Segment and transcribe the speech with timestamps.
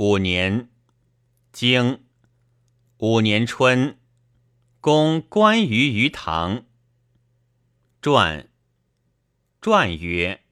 [0.00, 0.68] 五年，
[1.50, 2.04] 经
[2.98, 3.98] 五年春，
[4.80, 6.64] 公关于于唐。
[8.00, 8.48] 传
[9.60, 10.44] 传曰：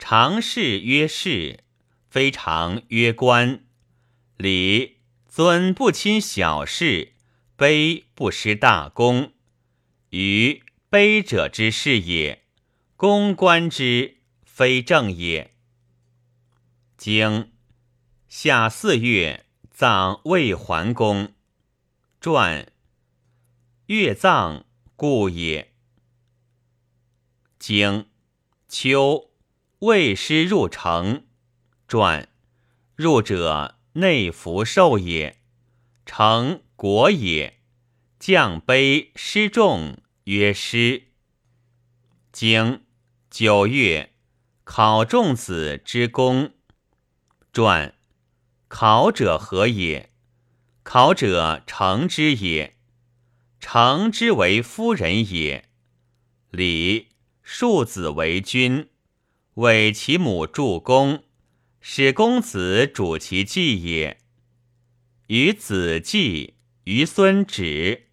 [0.00, 1.62] 常事曰事，
[2.10, 3.64] 非常曰官。
[4.36, 4.96] 礼
[5.28, 7.12] 尊不亲小事，
[7.56, 9.32] 卑不失大功。
[10.10, 10.60] 于
[10.90, 12.42] 卑者之事也，
[12.96, 15.52] 公关之，非正也。
[16.96, 17.51] 经
[18.34, 21.34] 夏四月，葬魏桓公。
[22.18, 22.72] 传
[23.88, 24.64] 月葬
[24.96, 25.74] 故也。
[27.58, 28.08] 经
[28.68, 29.28] 秋，
[29.80, 31.26] 魏师入城。
[31.86, 32.30] 传
[32.96, 35.42] 入者，内服受也。
[36.06, 37.60] 城国也。
[38.18, 39.98] 将卑师众。
[40.24, 41.08] 曰师。
[42.32, 42.82] 经
[43.28, 44.14] 九月，
[44.64, 46.54] 考仲子之功。
[47.52, 47.94] 传
[48.74, 50.08] 考者何也？
[50.82, 52.78] 考者成之也。
[53.60, 55.68] 成之为夫人也。
[56.50, 57.08] 礼
[57.42, 58.88] 庶子为君，
[59.56, 61.22] 为其母助公，
[61.82, 64.22] 使公子主其祭也。
[65.26, 68.08] 与子祭，于孙止。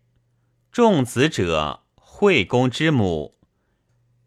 [0.73, 1.85] 仲子者。
[1.95, 3.39] 惠公之母，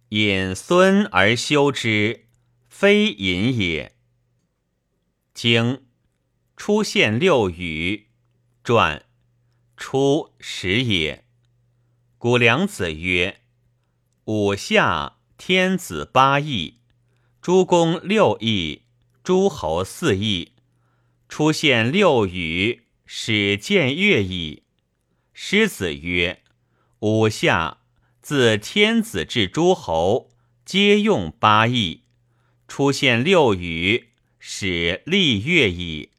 [0.09, 2.25] 引孙而修之，
[2.71, 3.95] 非隐也。
[5.35, 5.85] 经
[6.65, 8.07] 出现六语，
[8.63, 9.05] 传
[9.77, 11.25] 出始也。
[12.19, 13.41] 古良子曰
[14.27, 16.75] ：“五夏天子八佾，
[17.41, 18.83] 诸公六佾，
[19.25, 20.51] 诸侯四佾。
[21.29, 24.63] 出现六语，始见乐矣。”
[25.35, 26.45] 师子曰
[27.01, 27.79] ：“五夏。”
[28.23, 30.31] 自天子至诸侯，
[30.65, 32.03] 皆用八佾，
[32.69, 36.11] 出现六语，始立乐矣。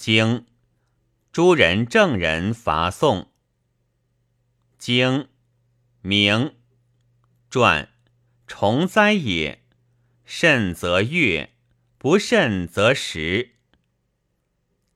[0.00, 0.46] 经
[1.30, 3.30] 诸人正人伐宋。
[4.78, 5.28] 经
[6.00, 6.54] 明
[7.50, 7.90] 传
[8.46, 9.62] 重灾也，
[10.24, 11.52] 甚则月，
[11.98, 13.56] 不甚则时。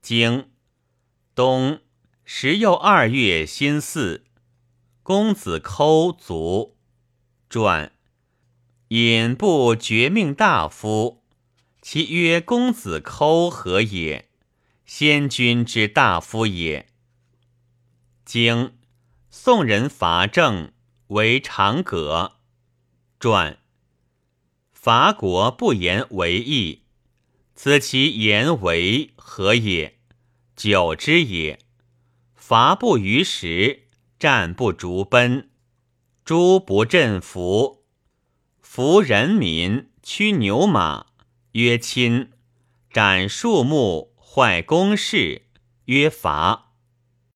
[0.00, 0.48] 经
[1.34, 1.82] 冬
[2.24, 4.24] 十又二月辛巳。
[5.02, 6.78] 公子抠卒，
[7.50, 7.92] 传
[8.88, 11.22] 引不绝命大夫，
[11.82, 14.30] 其曰公子抠何也？
[14.84, 16.88] 先君之大夫也。
[18.24, 18.76] 经
[19.30, 20.72] 宋人伐郑，
[21.08, 22.36] 为长葛。
[23.18, 23.58] 传
[24.72, 26.82] 伐国不言为义，
[27.54, 29.98] 此其言为何也？
[30.54, 31.58] 久之也。
[32.34, 33.82] 伐不于时。
[34.16, 35.50] 战不逐奔，
[36.24, 37.84] 诸不振服，
[38.62, 41.08] 服人民，驱牛马，
[41.52, 42.30] 曰亲；
[42.90, 45.42] 斩树木，坏公事
[45.84, 46.73] 约罚。